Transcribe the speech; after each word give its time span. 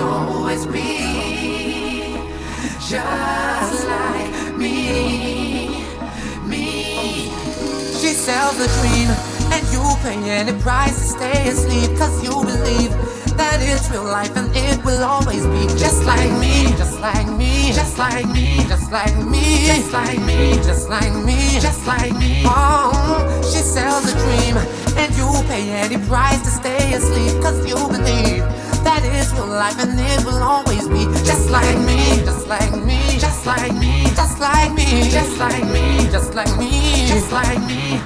always 0.00 0.66
be 0.66 1.38
just 2.88 3.86
like 3.86 4.56
me. 4.56 5.84
Me. 6.46 7.28
She 8.00 8.14
sells 8.16 8.58
a 8.60 8.68
dream, 8.80 9.10
and 9.52 9.62
you 9.72 9.82
pay 10.02 10.18
any 10.30 10.58
price 10.62 10.96
to 10.98 11.04
stay 11.18 11.48
asleep, 11.48 11.98
cause 11.98 12.22
you 12.24 12.30
believe 12.30 12.92
that 13.36 13.60
it's 13.60 13.90
real 13.90 14.04
life 14.04 14.34
and 14.36 14.50
it 14.56 14.82
will 14.84 15.04
always 15.04 15.46
be 15.46 15.66
just 15.78 16.04
like 16.04 16.30
me, 16.40 16.72
just 16.76 16.98
like 17.00 17.28
me, 17.28 17.72
just 17.72 17.98
like 17.98 18.26
me, 18.26 18.64
just 18.66 18.90
like 18.90 19.16
me, 19.16 19.66
just 19.66 19.92
like 19.92 20.18
me, 20.18 20.56
just 20.64 20.88
like 20.88 21.14
me, 21.24 21.60
just 21.60 21.86
like 21.86 22.12
me. 22.18 22.42
Oh, 22.46 23.40
she 23.42 23.60
sells 23.62 24.04
a 24.10 24.14
dream 24.16 24.56
and 24.96 25.14
you 25.14 25.28
pay 25.46 25.70
any 25.70 25.98
price 26.08 26.40
to 26.42 26.50
stay 26.50 26.94
asleep 26.94 27.40
cause 27.42 27.64
you 27.68 27.76
believe 27.76 28.42
that 28.88 29.04
is 29.04 29.28
your 29.36 29.44
life 29.44 29.76
and 29.84 30.00
it 30.00 30.24
will 30.24 30.42
always 30.42 30.88
be 30.88 31.04
just 31.20 31.50
like 31.50 31.76
me, 31.84 32.24
just 32.24 32.48
like 32.48 32.72
me, 32.72 32.96
just 33.20 33.44
like 33.44 33.74
me, 33.76 34.08
just 34.16 34.40
like 34.40 34.72
me, 34.72 35.10
just 35.12 35.36
like 35.36 35.62
me, 35.68 36.08
just 36.08 36.32
like 36.32 36.56
me, 36.56 37.04
just 37.04 37.30
like 37.30 37.60
me. 37.68 38.00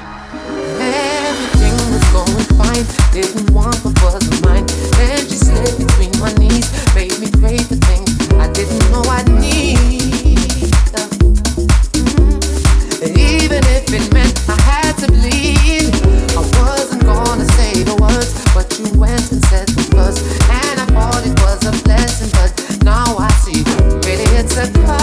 Everything 0.82 1.78
was 1.86 2.02
going 2.10 2.46
fine, 2.58 2.82
didn't 3.14 3.54
want 3.54 3.78
what 3.86 3.94
wasn't 4.02 4.26
mine. 4.42 4.66
Then 4.98 5.22
she 5.30 5.38
slid 5.38 5.78
between 5.78 6.10
my 6.18 6.34
knees, 6.34 6.66
made 6.98 7.14
me 7.22 7.30
pray 7.38 7.62
for 7.62 7.78
things 7.86 8.10
I 8.42 8.50
didn't 8.50 8.82
know 8.90 9.06
I 9.06 9.22
need. 9.38 9.86
Mm-hmm. 11.94 13.06
Even 13.06 13.62
if 13.70 13.86
it 13.86 14.12
meant 14.12 14.34
I 14.50 14.58
had 14.66 14.98
to 14.98 15.06
bleed, 15.06 15.94
I 16.34 16.42
wasn't 16.58 17.06
gonna 17.06 17.46
say 17.54 17.86
the 17.86 17.94
words, 18.02 18.34
but 18.50 18.66
you 18.82 18.90
went 18.98 19.30
and 19.30 19.44
said 19.46 19.70
surprise. 24.52 25.01